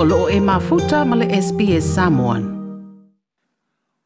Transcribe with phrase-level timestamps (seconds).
[0.00, 2.42] o loo e mafuta ma le SPS Samoan.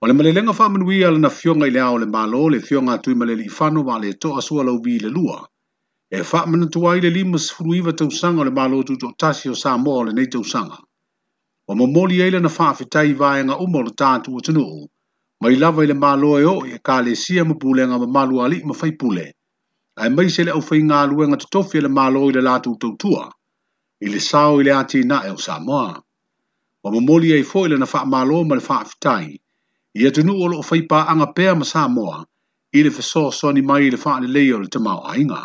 [0.01, 2.97] O le malelenga wha manuia le na fionga ile lea o le malo le fionga
[3.03, 5.37] tui ma le li whano ma le toa sua lau le lua.
[6.11, 10.05] E wha manatua i le lima sifruiwa tausanga o le malo tuto tasi o Samoa
[10.07, 10.79] le nei tausanga.
[11.69, 14.87] O mo moli eile na wha fitai vaenga umo le tātu o tunu.
[15.43, 18.65] Mai lava i le malo e o e ka le sia mapulenga ma malu ali
[18.65, 19.35] ma faipule.
[20.01, 23.29] Ai mai se le au whainga luenga tutofi le malo i le lātu tautua.
[24.03, 25.95] i le sao i le ati na e o Samoa.
[26.83, 29.39] Wa mamoli e i fo i le na faa malo ma le faa fitai,
[30.01, 32.25] i atunu o loo faipa anga pea ma Samoa,
[32.75, 35.43] i le faso soni mai i le faa le leo le tamau ainga.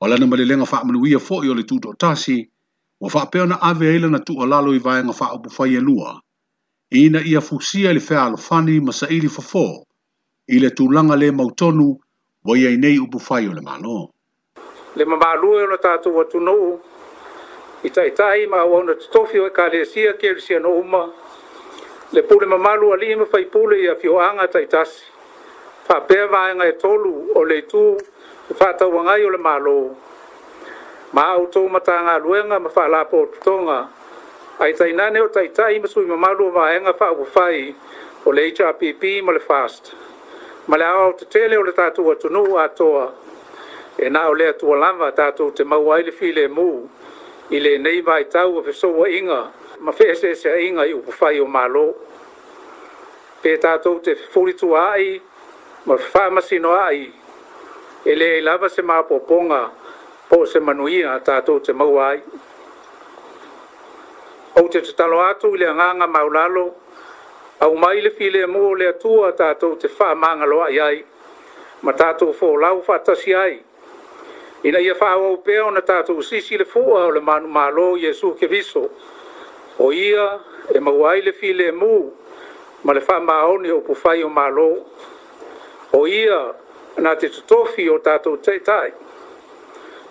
[0.00, 2.46] O lana ma le lenga faa manuia fo i o le tuto tasi,
[3.00, 5.80] wa faa pea na ave e na tu alalo i vai anga faa upufai e
[5.80, 6.20] lua,
[6.94, 9.86] i na ia fusia le faa alofani ma saili fafo,
[10.46, 11.98] i le tulanga le mautonu,
[12.46, 14.10] wa iainei upufai o le malo.
[14.94, 16.78] Le mamalu e o le tatu watu nou,
[17.84, 21.10] i tai tai ma wa na tofi o e ka lesia ke lesia no uma
[22.12, 25.02] le pule ma malu ali ma fai pule ia fio anga tai tasi
[25.88, 27.98] fa pe va e nga e tolu o le tu
[28.54, 29.96] fa e ta wa nga yo le malo
[31.12, 33.88] ma auto ma ta nga luenga ma fa la po tonga
[34.60, 37.24] ai tai na ne o tai tai ma sui ma malu ma nga fa u
[37.26, 37.74] fai
[38.22, 39.90] o le cha pp ma le fast
[40.70, 43.10] ma le au te tele o le tatu wa tunu a toa
[43.98, 46.68] e na o le tu lava tatu te ma wa ile file mu
[47.50, 51.10] i le nei vai tau fe so inga ma fe se se inga i upu
[51.10, 51.94] fai o malo
[53.42, 53.72] pe ta
[54.04, 55.20] te fuli ai
[55.84, 56.40] ma fa ma
[56.86, 57.12] ai
[58.04, 59.70] e le lava se ma poponga
[60.28, 62.22] po se manuia ta to te mau ai
[64.56, 66.66] au te te talo atu i le nganga maulalo
[67.58, 71.04] au mai le file mo le atua ta to te fa manga ai ai
[71.82, 72.26] ma ta to
[72.62, 73.54] lau fa ta ai
[74.62, 78.82] ina ia faaau pea ona tatou sisi le fua o le manumālō iesu keriso
[79.78, 80.26] o ia
[80.74, 82.12] e maua ai le filemu
[82.84, 84.68] ma le faamaoni o pufai o mālō
[85.98, 86.38] o ia
[86.98, 88.88] na te totofi o tatou taʻitaʻi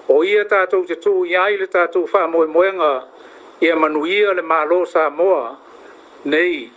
[0.09, 2.91] o ia tatou te tuuia ai le tatou faamoemoega
[3.61, 5.55] ia manuia le mālō sa moa
[6.25, 6.71] nei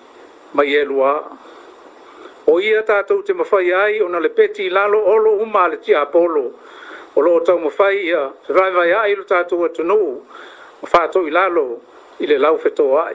[0.54, 1.14] ma ia e lua
[2.46, 6.52] o ia tatou te mafai ai ona le peti lalo olo uma a le tiapolo
[7.16, 10.20] o loo tau mafai ia se faevai ai lo tatou atunuu
[10.82, 11.78] ma fatoʻi lalo
[12.20, 13.14] i le lau fetoaʻi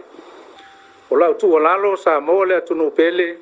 [1.11, 3.37] o lautua lalo sa mo le atunuu pele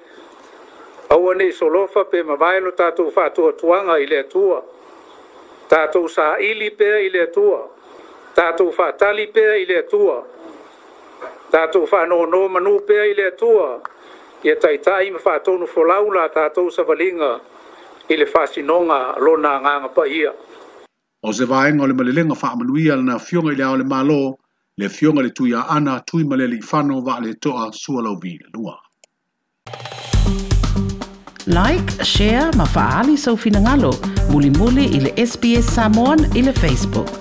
[1.09, 4.62] aua nei solofa pe mavae lo tatou faatuatuaga i le atua
[5.69, 7.59] tatou saʻili pea i le atua
[8.35, 10.24] tatou faatali pea i le atua
[11.51, 13.79] tatou faanoanō manū pea i le atua
[14.44, 17.38] ia taʻitaʻi ma faatonufolau la tatou savaliga
[18.09, 20.31] i le fasinoga lona agaga paia
[21.23, 24.19] o se vaega o le malelega faamaluia lana fioga i le ao le malo
[24.78, 28.75] le fioga le tuiaana tui ma le leifano vaaletoa sualauvilalua
[31.59, 33.94] like share ma faaali soufinagalo
[34.34, 37.18] mulimuli i le sps samon i le facebook